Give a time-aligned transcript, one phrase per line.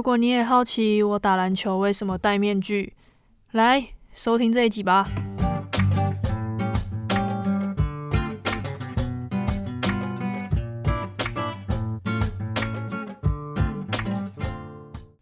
[0.00, 2.94] 如果你也好奇我打篮球为什么戴面具，
[3.50, 5.06] 来收听这一集吧。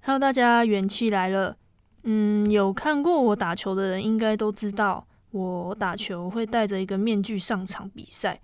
[0.02, 1.56] Hello，大家元气来了。
[2.04, 8.40] 嗯，有看过我打球的人应该都知道，我打球会戴着一个面具上场比赛。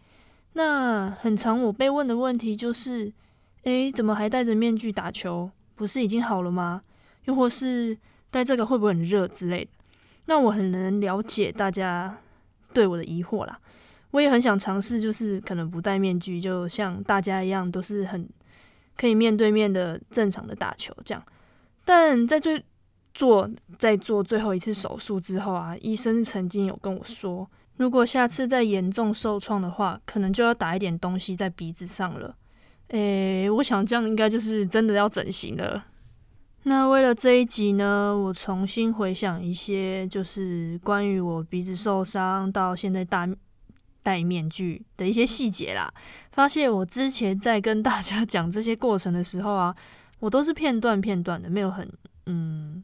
[0.55, 3.12] 那很常我被问的问题就是：
[3.62, 5.53] 诶，怎么还戴着面具打球？
[5.75, 6.82] 不是已经好了吗？
[7.25, 7.96] 又或是
[8.30, 9.71] 戴这个会不会很热之类的？
[10.26, 12.16] 那我很能了解大家
[12.72, 13.58] 对我的疑惑啦。
[14.11, 18.29] 我也很想尝试，就是可能不戴面具，就像大家一样，都是很
[18.96, 21.22] 可以面对面的正常的打球这样。
[21.85, 22.64] 但在最
[23.13, 32.36] 做在做最后一次手术之后啊，医生曾经有跟我说，如果下次再严重受创的话，可能就要打一点东西在鼻子上了。
[32.88, 35.84] 诶，我想这样应该就是真的要整形了。
[36.64, 43.28] 那为了这一集呢，我重新回想一些，就是关于我鼻子受伤到现在戴
[44.02, 45.92] 戴面具的一些细节啦。
[46.32, 49.74] 发现我之前在跟大家 讲这些过程的时候啊，
[50.20, 51.91] 我都是片段片段的，没有很
[52.26, 52.82] 嗯，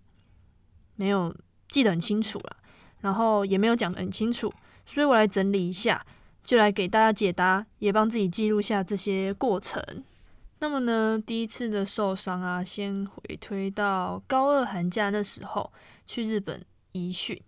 [0.96, 1.34] 没有
[1.68, 2.56] 记得很清楚啦，
[3.00, 4.52] 然后也没有讲得很清楚，
[4.84, 6.04] 所以我来整理一下。
[6.50, 9.80] 就来给大家解答，也帮自己记录下这些过程。
[10.58, 15.72] 那么呢，第一次的受伤啊，先回推到高二寒假那时候
[16.06, 17.40] 去日本移训，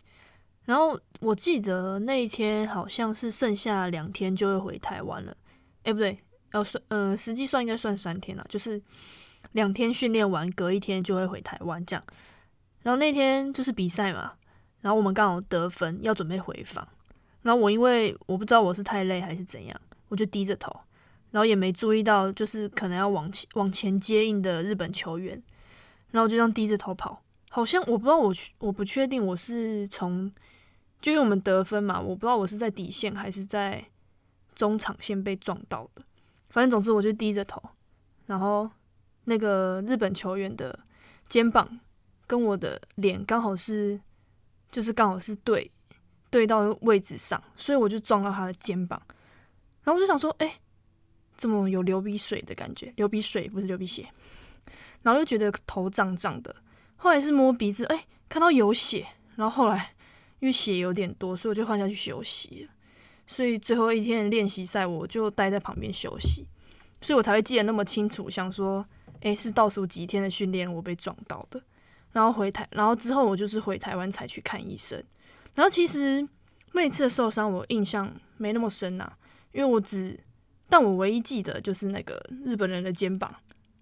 [0.67, 5.37] 然后我记得那一天好像是剩下两天就会回台湾了。
[5.83, 6.17] 哎，不对，
[6.53, 8.81] 要算，嗯，实际算应该算三天了，就是
[9.51, 12.05] 两天训练完，隔一天就会回台湾这样。
[12.83, 14.35] 然后那天就是比赛嘛，
[14.81, 16.87] 然后我们刚好得分，要准备回访。
[17.43, 20.73] 然后我因为我不知道我是太累还是怎样，我就低着头，
[21.33, 25.43] 然后也没注意到就是可能要往前往前接应的日本球员，
[26.13, 30.31] 然后就这样低着头跑，好像我不知道我我不确定我是从
[31.01, 33.85] 就因为我们得分嘛，我不知道我是在底线还是在
[34.55, 36.03] 中场线被撞到的，
[36.49, 37.61] 反正总之我就低着头，
[38.27, 38.71] 然后
[39.25, 40.79] 那个日本球员的
[41.27, 41.81] 肩膀
[42.29, 44.01] 跟我的脸刚好是
[44.71, 45.69] 就是刚好是对。
[46.33, 49.01] 对到位置上，所以我就撞到他的肩膀，
[49.85, 50.59] 然后我就想说，哎，
[51.37, 52.91] 怎么有流鼻水的感觉？
[52.97, 54.09] 流鼻水不是流鼻血，
[55.03, 56.57] 然后又觉得头胀胀的。
[56.97, 59.07] 后来是摸鼻子，哎，看到有血，
[59.37, 59.95] 然后后来
[60.41, 62.67] 因为血有点多，所以我就换下去休息。
[63.27, 66.47] 所以最后一天的练习赛，我就待在旁边休息，
[67.03, 68.31] 所以我才会记得那么清楚。
[68.31, 68.83] 想说，
[69.21, 71.63] 哎，是倒数几天的训练我被撞到的，
[72.13, 75.03] 然后回台，然后之后我就是回台湾才去看医生。
[75.55, 76.27] 然后其实
[76.73, 79.13] 那一次的受伤，我印象没那么深呐，
[79.53, 80.19] 因为我只，
[80.69, 83.35] 但我唯一记得就是那个日本人的肩膀，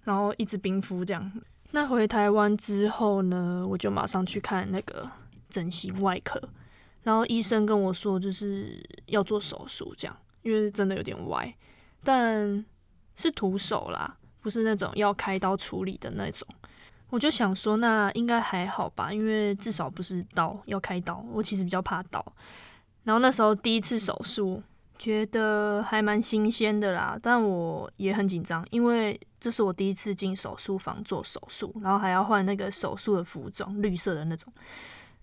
[0.03, 1.33] 然后一直冰敷这样。
[1.71, 5.09] 那回台湾之后呢，我就马上去看那个
[5.49, 6.41] 整形外科，
[7.05, 11.55] 然后医生跟我说就是要做手术这样，因为真的有点歪，
[12.03, 12.65] 但
[13.15, 16.49] 是徒手啦，不是那种要开刀处理的那种。
[17.11, 21.25] 我就想说，那应该还好吧，因为至少不是刀要开刀。
[21.33, 22.25] 我其实比较怕刀。
[23.05, 24.63] 然后那时候第一次手术，
[24.99, 34.53] 觉得还蛮新鲜的啦，但我也很紧张，因为这是我第一次进手术房做手术，然后还要换那个手术的服装，绿色的那种。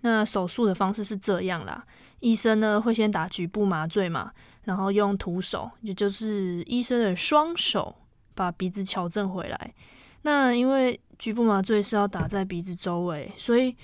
[0.01, 1.85] 那手术的方式是这样啦，
[2.19, 4.31] 医生呢会先打局部麻醉嘛，
[4.63, 7.95] 然后用徒手，也就是医生的双手，
[8.35, 9.73] 把鼻子矫正回来。
[10.23, 13.75] 那因为局部麻醉是要打在鼻子周围，所以，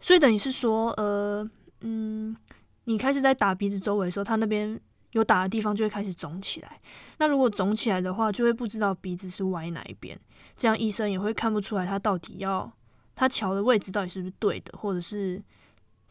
[0.00, 1.48] 所以等于是说，呃，
[1.82, 2.36] 嗯，
[2.84, 4.78] 你开始在打鼻子周围的时候，他那边
[5.12, 6.80] 有打的地方就会开始肿起来。
[7.18, 10.18] 那如果肿起来的话，就会不知道鼻子是歪哪一边，
[10.56, 12.70] 这样医生也会看不出来他到底要
[13.14, 15.42] 他瞧的位置到底是不是对的，或者是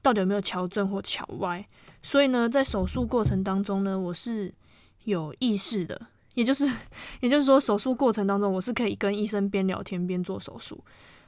[0.02, 1.68] 到底有没有桥正或桥歪。
[2.02, 4.54] 所以呢，在手术过程当中呢，我是
[5.04, 6.08] 有意识的。
[6.40, 6.66] 也就是，
[7.20, 10.82] 也就是说，手术过程当中，我是可以跟医生边聊天边做手术。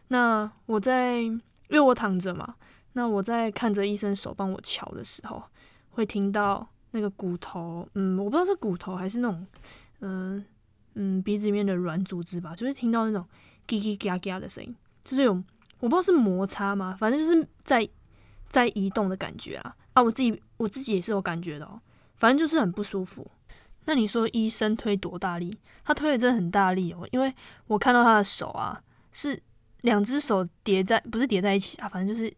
[0.07, 1.41] 那我在，因
[1.71, 2.55] 为我躺着嘛，
[2.93, 5.43] 那我在看着医生手帮我瞧的时候，
[5.89, 9.45] 会听到那个骨头，嗯，我不知道是骨头还是那种，
[9.99, 10.45] 嗯
[10.93, 13.27] 嗯，鼻子里面的软组织吧，就是听到那种
[13.67, 15.33] 叽叽嘎嘎的声音，就是有
[15.81, 16.95] 我不知道是摩擦吗？
[16.97, 17.85] 反正就是在
[18.47, 20.01] 在移动的感觉啊啊！
[20.01, 21.81] 我自己我自己也是有感觉的哦，
[22.15, 23.29] 反正就是很不舒服。
[23.91, 25.53] 那你说医生推多大力？
[25.83, 27.33] 他推的真的很大力哦，因为
[27.67, 29.37] 我看到他的手啊，是
[29.81, 32.33] 两只手叠在，不是叠在一起啊，反正就是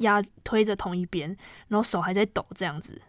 [0.00, 1.34] 压推着同一边，
[1.68, 3.00] 然后手还在抖这样子，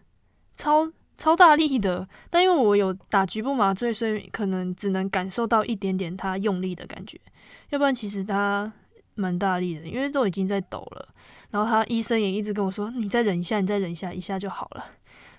[0.56, 2.08] 超超大力的。
[2.30, 7.20] 但因为我有打局部麻醉，所以可能只能感受到一点点他用力的感觉，
[7.68, 8.72] 要不然其实他
[9.16, 11.08] 蛮大力的，因为都已经在抖了。
[11.50, 14.86] 然后他医生也一直跟我说：“你再忍一下，你再忍一下，一下就好了。”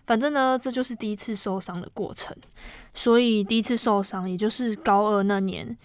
[0.05, 2.35] 反正呢，这就是第一次受伤的过程。
[2.93, 5.77] 所以第一次受伤，也就是高二那年，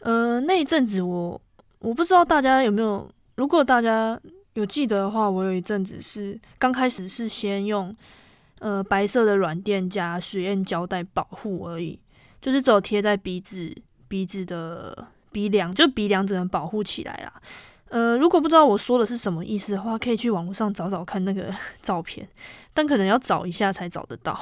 [0.00, 1.40] 呃，那一阵子我
[1.80, 4.18] 我不知道大家有没有，如果大家
[4.54, 7.94] 有记得的话，我有一阵子是刚开始是先用
[8.60, 11.98] 呃白色的软垫加实验胶带保护而已，
[12.40, 13.76] 就是只有贴在鼻子
[14.08, 17.42] 鼻子的鼻梁，就鼻梁只能保护起来啦。
[17.94, 22.28] 呃，如果不知道我说的是什么意思的话，可以去网络上找找看那个 照片，
[22.72, 24.36] 但可能要找一下才找得到。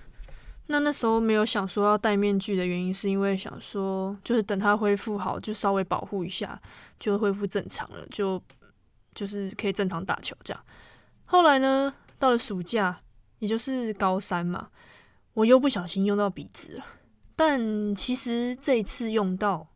[0.68, 6.60] 那那时候没有想说要戴面具的原因，是因为想说就是等它恢复好，就稍微保护一下，
[7.00, 8.38] 就恢复正常了，就
[9.14, 10.62] 就是可以正常打球这样。
[11.24, 13.00] 后来呢，到了暑假，
[13.38, 14.68] 也就是高三嘛，
[15.32, 16.84] 我又不小心用到鼻子了。
[17.34, 19.66] 但其实这一次用到，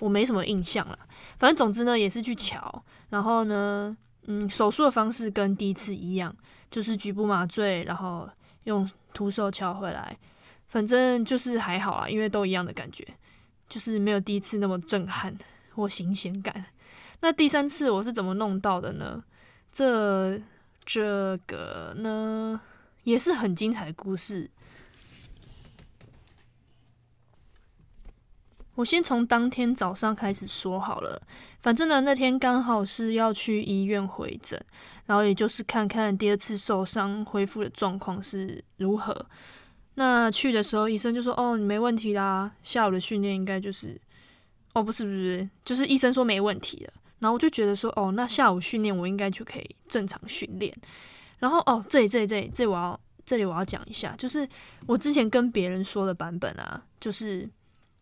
[0.00, 0.98] 我没什么印象了。
[1.38, 6.34] 反正总之呢，也是去瞧，然后呢，嗯，手术的方式跟第一次一样，
[6.70, 8.28] 就是局部麻醉，然后
[8.64, 10.18] 用徒手敲回来。
[10.66, 13.06] 反正就是还好啊，因为都一样的感觉，
[13.68, 15.36] 就是没有第一次那么震撼
[15.74, 16.64] 或新鲜感。
[17.20, 19.22] 那第三次我是怎么弄到的呢？
[19.72, 20.40] 这
[20.84, 22.60] 这个呢，
[23.02, 24.50] 也是很精彩的故事。
[28.80, 31.20] 我先从当天早上开始说好了，
[31.60, 34.58] 反正呢那天刚好是要去医院回诊，
[35.04, 39.26] 然后也就是看看第二次受伤恢复的状况是如何。
[39.96, 44.00] 那去的时候，医生就说：“哦，你没问题啦，下午的训练应该就是……
[44.72, 50.74] 哦，不是不是，就是医生说没问题了。”然后我就觉得说：“哦，那下午训练我应该就可以正常训练。”
[51.38, 54.48] 然后哦，这里这里这里这我要这里我要讲一下，就是
[54.86, 57.46] 我之前跟别人说的版本啊，就是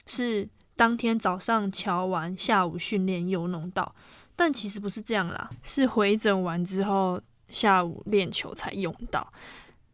[0.06, 0.48] 是。
[0.78, 3.92] 当天早上瞧完，下午训练又弄到，
[4.36, 9.26] 但其实不是这样啦，是回诊完之后下午练球才用到。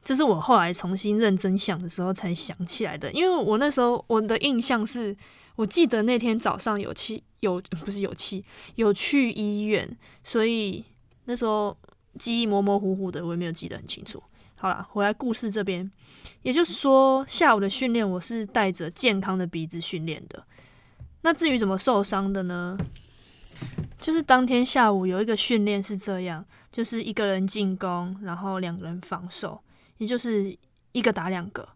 [0.02, 5.16] 这是我后来重新认真想的时候才想起来的，因为我那时候我的印象是，
[5.56, 8.44] 我记得那天早上有气有不是有气
[8.75, 10.84] 有去医院，所以
[11.25, 11.75] 那时候
[12.19, 14.22] 记忆模模糊糊的，我也没有记得很清楚。
[14.56, 15.90] 好了，回来故事这边，
[16.42, 20.44] 也就是说下午的训练我是带着健康的鼻子训练的。
[21.25, 22.76] 那至于怎么受伤的呢？
[23.99, 29.59] 就是当天下午有一个训练是这样，就是一个人进攻，然后两个人防守，
[29.97, 30.55] 也就是
[30.93, 31.67] 一个打两个，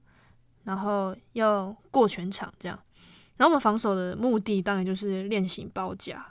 [0.64, 2.78] 然后要过全场这样。
[3.38, 6.26] 然后我们防守的目的当然就是练习包夹，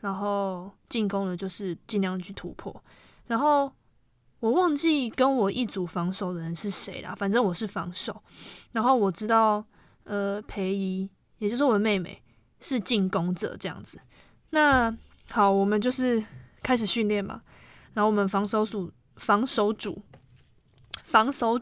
[0.00, 2.84] 然后进攻的就是尽量去突破。
[3.28, 3.72] 然后
[4.40, 8.22] 我忘记跟我一组防守的人是谁啦，反正我是防守。
[8.72, 9.64] 然后我知道，
[10.04, 12.22] 呃，裴姨，也就是我的妹妹。
[12.60, 14.00] 是进攻者这样子，
[14.50, 14.96] 那
[15.30, 16.24] 好，我们就是
[16.62, 17.42] 开始训练嘛。
[17.94, 20.02] 然后我们防守组、防守组、
[21.04, 21.60] 防守，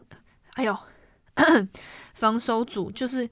[0.54, 0.76] 哎呦，
[2.14, 3.28] 防守组就是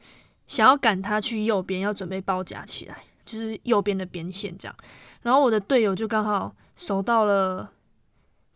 [0.47, 4.77] 想要赶他去右边，要准备包夹起来，就是右边的边线这样。
[5.23, 7.71] 然后我的队友就刚好守到了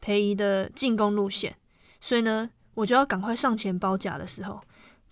[0.01, 1.55] 裴仪的进攻路线，
[2.01, 4.61] 所以呢，我就要赶快上前包夹的时候，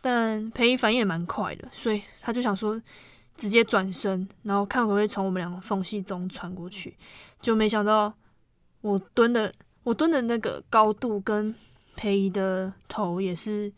[0.01, 2.81] 但裴仪反应也蛮快的，所以他就想说。
[3.37, 6.97] 直接转身，然后看会不会从我们两个缝隙中穿过去，
[7.41, 8.13] 就没想到
[8.81, 9.53] 我蹲的
[9.83, 11.55] 我蹲的那个高度跟
[11.95, 13.71] 裴姨的头也是，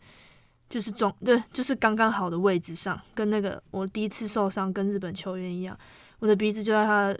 [0.69, 5.77] 就是撞对，就是刚刚好的位置上，跟那个我第一次受伤跟日本球员一样，
[6.19, 7.15] 我的鼻子就在他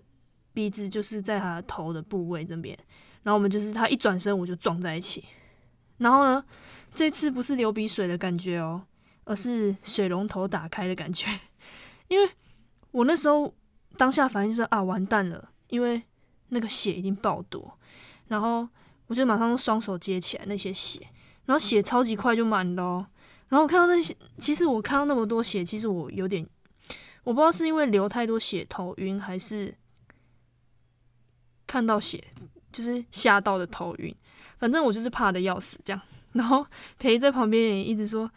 [0.54, 2.78] 鼻子就是在他头的部位这边，
[3.24, 5.24] 然后我们就是他一转身我就撞在一起，
[5.98, 6.44] 然后呢，
[6.94, 8.84] 这次不是流鼻水的感觉哦，
[9.26, 11.28] 而是水龙头打开的感觉。
[12.10, 12.30] 因为
[12.92, 13.52] 我那时候
[13.98, 16.02] 当下反应是啊完蛋了，因为
[16.50, 17.78] 那个血已经爆多，
[18.28, 18.68] 然后
[19.08, 21.00] 我就马上用双手接起来那些血，
[21.46, 23.08] 然后血超级快就满了，
[23.48, 26.48] 然后我看到那些，其实我看到那么多血，其实我有点，
[27.24, 29.74] 我不知道是因为流太多血头晕，还是
[31.68, 32.24] 看到血
[32.72, 34.16] 就是吓到的头晕，
[34.58, 36.02] 反正我就是怕的要死这样，
[36.32, 36.66] 然后
[36.98, 38.30] 陪在旁边也一直说。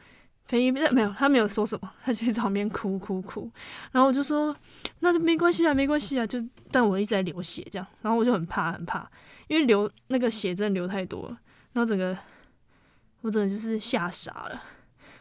[0.60, 3.50] 没没有，他没有说什么，他就在旁边哭哭哭。
[3.90, 4.54] 然后我就说，
[5.00, 6.26] 那就没关系啊，没关系啊。
[6.26, 6.38] 就
[6.70, 9.10] 但我一直在流血这样，然后我就很怕很怕，
[9.48, 11.38] 因为流那个血真的流太多了，
[11.72, 12.14] 然后整个
[13.22, 14.62] 我真的就是吓傻了。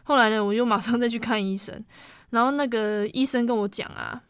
[0.02, 1.82] 后来呢，我又马上再去看医生，
[2.28, 4.22] 然后那个医生跟我讲啊，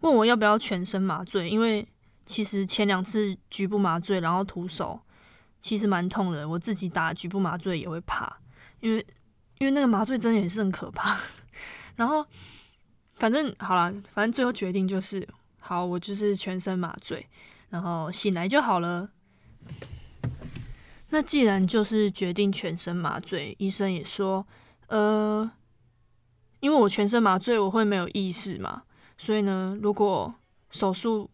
[0.00, 1.86] 问我要不要全身麻醉，因为
[2.26, 5.00] 其实前两次局部麻醉，然后徒手
[5.60, 8.38] 其实蛮痛的，我自己打局部麻醉也会怕，
[8.80, 9.06] 因为。
[9.58, 11.18] 因为那个麻醉针也是很可怕，
[11.96, 12.24] 然后
[13.14, 15.26] 反正好了，反正最后决定就是
[15.58, 17.26] 好，我就是全身麻醉。
[17.70, 19.10] 然后醒来就好了。
[21.10, 24.46] 那既然就是决定全身麻醉，医生也说，
[24.86, 25.50] 呃，
[26.60, 28.84] 因为我全身麻醉，我会没有意识嘛，
[29.18, 30.34] 所以呢，如果
[30.70, 31.28] 手术，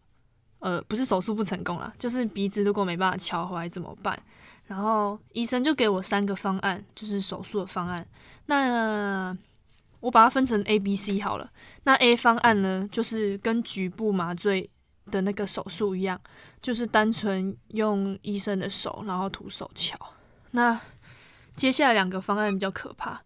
[0.59, 4.21] 呃，不是手术不成功啦，就是鼻子如果没办法敲回来怎么办？
[4.67, 8.05] 然后医生就给我三个方案，就是手术的方案。
[8.47, 9.35] 那
[9.99, 11.51] 我把它分成 A、B、C 好了。
[11.83, 14.69] 那 A 方案呢，就是跟局部麻醉
[15.11, 16.19] 的那个手术一样。
[16.61, 19.95] 就是单纯用医生的手，然后徒手敲。
[20.49, 20.81] 那
[21.55, 23.21] 接下来两个方案比较可怕，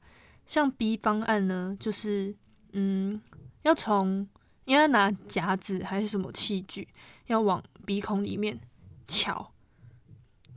[0.46, 2.36] 像 B 方案呢，就是
[2.74, 3.22] 嗯，
[3.62, 4.27] 要从
[4.65, 6.86] 应该拿夹子还是什么器具，
[7.27, 8.60] 要往鼻孔里面
[9.08, 9.53] 敲，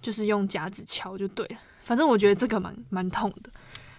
[0.02, 1.56] 就是用夹子敲就对了。
[1.84, 3.50] 反正我觉得这个蛮蛮痛的。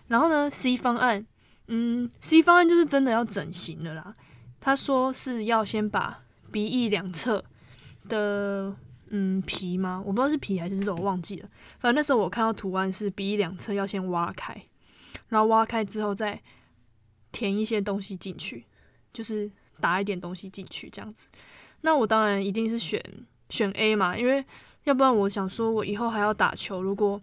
[0.07, 1.25] 然后呢，C 方案，
[1.67, 4.13] 嗯，C 方案就是真的要整形的啦。
[4.61, 7.43] 他说是要先把鼻翼两侧。
[8.09, 8.75] 的
[9.11, 10.03] 嗯皮吗？
[10.05, 11.47] 我不知道是皮还是肉，忘记了。
[11.79, 14.61] 反正那时候我看到图案是鼻翼两侧要先挖开，
[15.29, 16.41] 然后挖开之后再
[17.31, 18.65] 填一些东西进去，
[19.13, 21.29] 就是打一点东西进去这样子。
[21.79, 23.01] 那我当然一定是选
[23.49, 24.43] 选 A 嘛，因为
[24.83, 27.21] 要不然我想说我以后还要打球，如果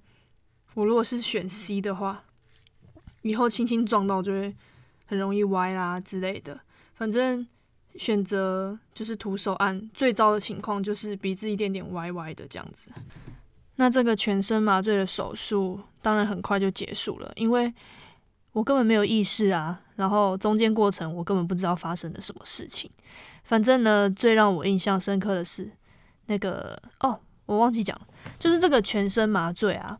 [0.74, 2.24] 我如果是选 C 的话，
[3.22, 4.54] 以后轻轻撞到就会
[5.06, 6.60] 很容易歪啦之类的。
[6.94, 7.46] 反正。
[7.96, 12.88] 选择就是徒手按，最糟的情况就是鼻子一点点歪歪的这样子。
[13.74, 17.74] 那这个全身麻醉的手术当然很快就结束了，因为
[18.52, 19.82] 我根本没有意识啊。
[19.96, 22.88] 然后中间过程我根本不知道发生了什么事情。
[23.42, 25.68] 反正呢，最让我印象深刻的是
[26.26, 27.18] 那个哦，
[27.50, 27.98] 我忘记讲，
[28.38, 29.98] 就是这个全身麻醉啊。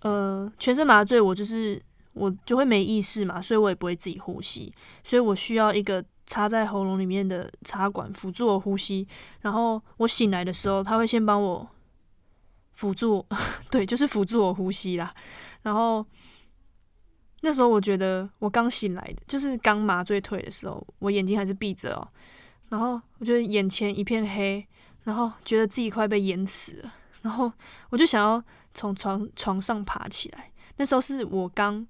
[0.00, 1.80] 呃，全身麻醉我就是
[2.12, 4.72] 我就会没意识嘛，所以我也不会自己呼吸，
[5.04, 6.04] 所以我需要一个。
[6.24, 9.06] 插在喉咙里面的插管辅助我呼吸，
[9.40, 11.68] 然后我醒来的时候，他会先帮我
[12.74, 13.26] 辅助，
[13.68, 15.12] 对，就是辅助我呼吸啦。
[15.62, 16.06] 然后
[17.40, 22.08] 那时候我觉得我刚醒来的，就是刚麻醉退的时候，我眼睛还是闭着哦。
[22.68, 24.64] 然后我觉得眼前一片黑，
[25.04, 26.94] 然后觉得自己快被淹死了。
[27.22, 27.52] 然后
[27.90, 28.42] 我就想要
[28.74, 30.50] 从床床上爬起来。
[30.76, 31.86] 那时候是我刚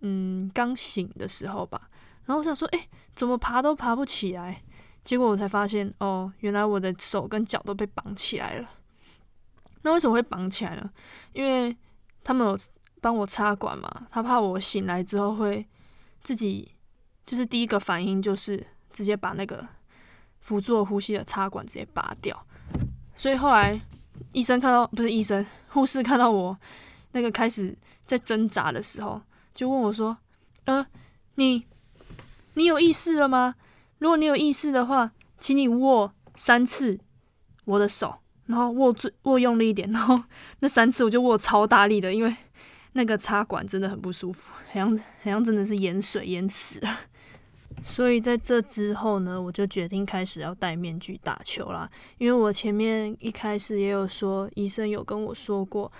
[0.00, 1.88] 嗯刚醒的时候吧。
[2.26, 4.62] 然后我想说，哎，怎么爬都爬不起来？
[5.04, 8.70] 结果我才发现，哦，原来我的手跟脚都被绑起来了。
[9.82, 10.90] 那为什么会绑起来呢？
[11.34, 11.76] 因为
[12.22, 12.56] 他们有
[13.02, 15.68] 帮我插管嘛，他怕我醒来之后会
[16.22, 16.72] 自己，
[17.26, 19.68] 就是第一个反应就是直接把那个
[20.44, 22.46] 辅助呼吸的插管直接拔掉。
[23.16, 23.80] 所以后来
[24.30, 26.56] 医生看到，不是医生，护士看到我
[27.10, 29.20] 那个开始在挣扎的时候，
[29.52, 30.16] 就问我说
[30.66, 30.86] ：“呃，
[31.34, 31.66] 你？”
[32.56, 33.56] 你有意识了吗？
[33.98, 35.10] 如果你有意识的话，
[35.40, 37.00] 请你握三次
[37.64, 38.14] 我的手，
[38.46, 40.22] 然后握最握用力一点，然后
[40.60, 42.32] 那三次我就握超大力的，因为
[42.92, 47.00] 那个插管真的很不舒服，好像好像真的是淹水淹死了。
[47.82, 51.88] 所以在这之后呢，我就决定开始要戴面具打球啦。
[52.18, 55.90] 因为我前面一开始也有说，医生有跟我说过，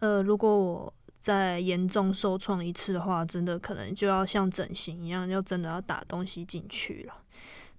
[0.00, 7.14] 呃，如果我再严重受创一次的话，真的可能就要像整形一样，要真的要打东西进去了。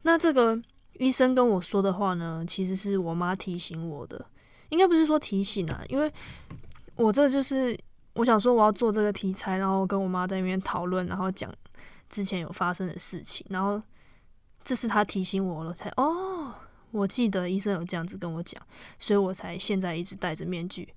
[0.01, 0.59] 那这个
[0.99, 4.25] 医生跟我说的话呢，其实是我妈提醒我的，
[4.69, 6.11] 应该不是说提醒啊，因为
[6.95, 7.77] 我这就是
[8.13, 11.53] 我想说我要做这个题材，然后跟我妈在那边讨论，然后讲
[12.15, 13.81] 之前有发生的事情，然后
[14.63, 16.53] 这是他提醒我了，才哦，
[16.91, 18.61] 我记得医生有这样子跟我讲，
[18.97, 20.87] 所以我才现在一直戴着面具。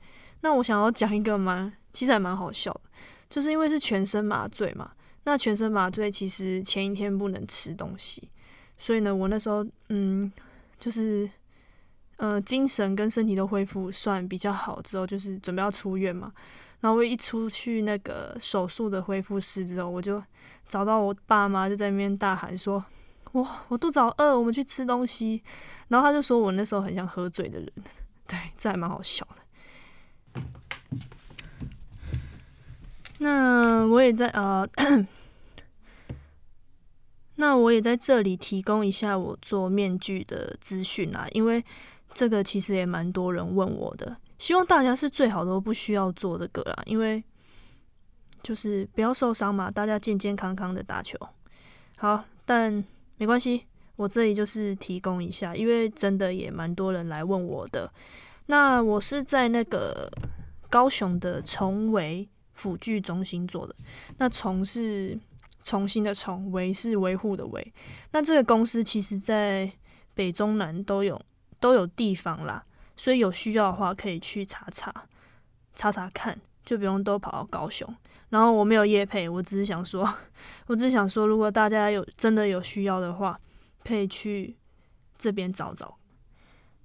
[0.43, 2.83] 那我想要讲一个蛮，其实还蛮好笑的，
[3.29, 4.93] 就是因为是全身麻醉嘛。
[5.25, 8.31] 那全身麻醉其实前一天不能吃东西，
[8.79, 10.33] 所以呢，我那时候嗯，
[10.79, 11.29] 就是
[12.19, 16.33] 呃，精神跟身体都恢复算比较好之后，就是准备要出院嘛。
[16.81, 20.23] 然后我一出去那个手术的恢复室之后，我就
[20.69, 22.85] 找到我爸妈，就在那边大喊说
[23.33, 25.43] ：“哇，我肚子好饿，我们去吃东西。”
[25.89, 27.73] 然后他就说我那时候很像喝醉的人，
[28.29, 30.43] 对，这还蛮好笑的。
[33.19, 34.69] 那我也在呃，
[37.35, 41.65] 那我也在这里提供一下我做面具的资讯啊，因为
[42.15, 47.23] 这个其实也蛮多人问我的，希望大家是最好都不需要做这个啦，因为
[48.43, 51.19] 就是不要受伤嘛，大家健健康康的打球。
[51.97, 52.85] 好，但
[53.17, 53.67] 没关系，
[53.97, 57.93] 我这里就是提供一下，因为真的也蛮多人来问我的。
[58.47, 60.11] 那我是在那个
[60.71, 62.29] 高雄的崇维。
[62.59, 63.77] 辅具中心做的，
[64.17, 65.17] 那重是
[65.63, 67.73] 重新的重，维是维护的维。
[68.11, 69.71] 那这个公司其实在
[70.13, 71.23] 北中南都有
[71.61, 72.67] 都有地方啦，
[72.99, 74.93] 所以有需要的话可以去查查
[75.75, 77.89] 查查看，就不用都跑到高雄。
[78.31, 80.07] 然后我没有夜配，我只是想说，
[80.67, 83.41] 我只是想说，如果大家有真的有需要的话，
[83.85, 84.55] 可以去
[85.17, 85.97] 这边找找。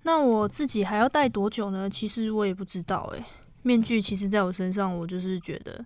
[0.03, 1.89] 那我自己还要戴多久呢？
[1.89, 3.25] 其实我也不知道诶，
[3.63, 5.83] 面具其实在我身上，我就是觉得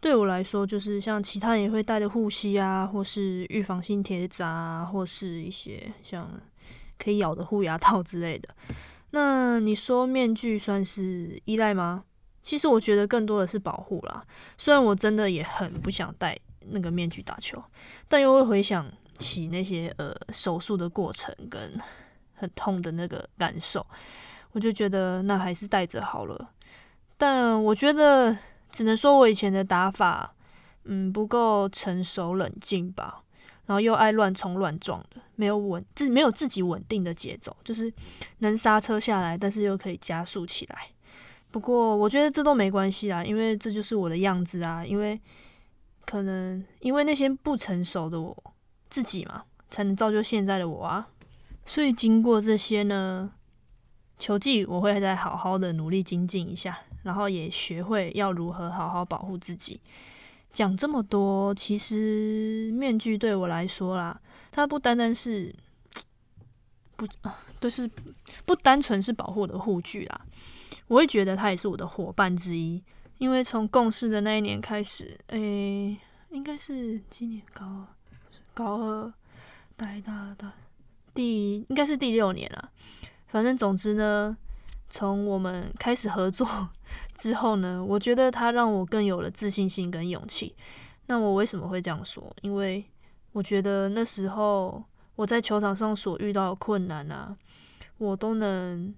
[0.00, 6.28] 对我来说，就是像其他人也会戴的护膝啊，或是预防性贴扎，或是一些像
[6.98, 8.48] 可以咬的护牙套之类的。
[9.10, 12.04] 那你说面具算是依赖吗？
[12.42, 14.24] 其实我觉得更多的是保护啦。
[14.56, 16.38] 虽然我真的也很不想戴
[16.70, 17.62] 那个面具打球，
[18.08, 21.78] 但又会回想起那些呃手术的过程跟
[22.34, 23.84] 很痛的那个感受，
[24.52, 26.50] 我就觉得那还是戴着好了。
[27.18, 28.34] 但我觉得
[28.70, 30.34] 只能说我以前的打法，
[30.84, 33.22] 嗯，不够成熟冷静吧。
[33.70, 37.92] 然后又爱乱冲乱撞的，没有稳自没有自己稳定的节奏，就是
[38.38, 40.88] 能刹车下来，但是又可以加速起来。
[41.52, 44.84] 不过我觉得这都没关系啦，因为这就是我的样子啊。
[44.84, 45.20] 因为
[46.04, 48.36] 可能因为那些不成熟的我
[48.88, 51.06] 自己嘛，才能造就现在的我啊。
[51.64, 53.30] 所以经过这些呢，
[54.18, 59.80] 球技我会再好好的努力精进一下，然后也学会要如何好好保护自己。
[60.52, 65.54] 讲这么多，其实面具对我来说啦，它不单单是
[66.96, 67.88] 不啊，都是
[68.44, 70.20] 不单纯是保护的护具啦。
[70.88, 72.82] 我会觉得他也是我的伙伴之一，
[73.18, 75.96] 因为从共事的那一年开始，诶，
[76.30, 77.86] 应该是今年高二，
[78.52, 79.12] 高二，
[79.76, 80.52] 大一、大、大
[81.14, 82.70] 第应该是第六年了。
[83.28, 84.36] 反正总之呢，
[84.90, 86.46] 从我们开始合作
[87.16, 90.54] 之后呢，我觉得他让我更有了自信心跟勇气。
[91.06, 92.30] 那我为什么会这样说？
[92.42, 92.84] 因为
[93.32, 97.34] 我觉得那时候我在球场上所遇到的困难啊，
[97.96, 98.94] 我都能。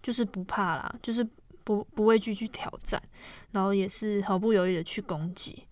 [0.00, 1.28] 就是不怕啦，就是
[1.64, 3.02] 不不畏惧去挑战，
[3.50, 5.64] 然后也是毫不犹豫的去攻击，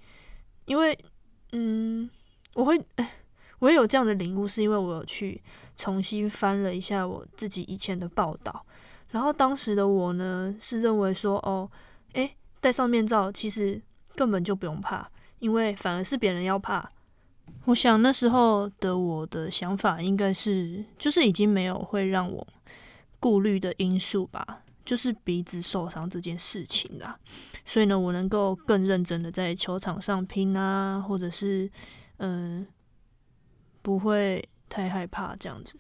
[0.64, 0.98] 因为
[1.52, 2.10] 嗯，
[2.54, 2.78] 我会
[3.60, 5.40] 我也有这样的领悟，是因为我有去
[5.76, 8.66] 重新翻了一下我自己以前的报道，
[9.10, 11.70] 然后当时的我呢是认为说，哦，
[12.12, 13.80] 诶，戴上面罩其实
[14.14, 16.90] 根本就不用怕，因为反而是别人要怕。
[17.66, 22.46] 我想那时候的我的想法应该是，就是已经没有会让我。
[23.18, 27.18] 顾虑的因素吧，就是鼻子受伤这件事情啦。
[27.64, 31.68] 所以呢，我能够更认真的在球场上拼啊，或者是
[32.18, 32.64] 嗯，
[33.80, 35.78] 不会太害怕这样子。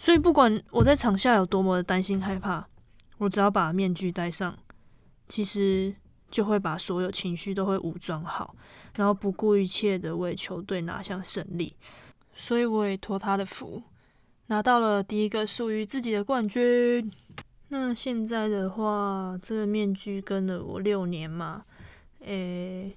[0.00, 2.66] 所以不管我在场下有多么的担心害怕，
[3.18, 4.56] 我只要把面具戴上，
[5.28, 5.94] 其实
[6.30, 8.56] 就会把所有情绪都会武装好，
[8.96, 11.76] 然后不顾一切的为球队拿下胜利。
[12.34, 13.82] 所以我也托他的福。
[14.46, 17.12] 拿到了第一个属于自己的冠军。
[17.68, 21.66] 那现在的话，这个面具跟了我六年嘛，
[22.20, 22.96] 诶，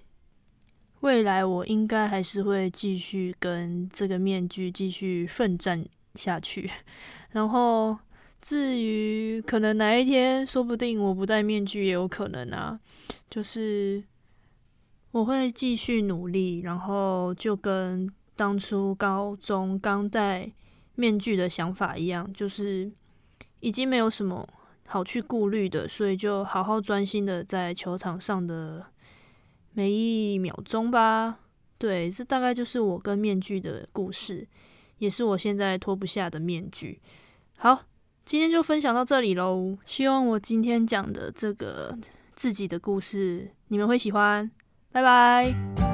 [1.01, 5.85] 未来我应该还是会继续跟这个面具继续奋战
[6.15, 6.69] 下去。
[7.31, 7.97] 然后，
[8.41, 12.79] 至于可能哪一天，说不定我不戴面具也有可能啊。
[13.29, 14.03] 就是
[15.11, 20.51] 我会继续努力，然后就跟当初高中刚戴。
[20.95, 22.91] 面具的想法一样，就是
[23.61, 24.47] 已经没有什么
[24.85, 28.85] 好去顾虑的，所以就好好专心的在球场上的
[29.71, 31.39] 每一秒钟吧。
[31.79, 34.47] 对，这大概就是我跟面具的故事，
[34.97, 36.99] 也是我现在脱不下的面具。
[37.57, 37.83] 好，
[38.25, 39.77] 今天就分享到这里喽。
[39.85, 41.97] 希望我今天讲的这个
[42.35, 44.49] 自己的故事，你们会喜欢。
[44.91, 45.92] 拜拜。